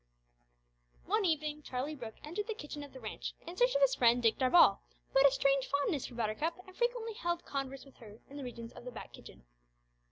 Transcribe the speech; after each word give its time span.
One 1.05 1.25
evening 1.25 1.61
Charlie 1.61 1.93
Brooke 1.93 2.15
entered 2.23 2.47
the 2.47 2.55
kitchen 2.55 2.81
of 2.81 2.91
the 2.91 2.99
ranch 2.99 3.35
in 3.45 3.55
search 3.55 3.75
of 3.75 3.81
his 3.81 3.93
friend 3.93 4.19
Dick 4.19 4.39
Darvall, 4.39 4.79
who 5.13 5.19
had 5.19 5.27
a 5.27 5.31
strange 5.31 5.67
fondness 5.67 6.07
for 6.07 6.15
Buttercup, 6.15 6.57
and 6.65 6.75
frequently 6.75 7.13
held 7.13 7.45
converse 7.45 7.85
with 7.85 7.97
her 7.97 8.19
in 8.27 8.35
the 8.35 8.43
regions 8.43 8.73
of 8.73 8.83
the 8.83 8.89
back 8.91 9.13
kitchen. 9.13 9.45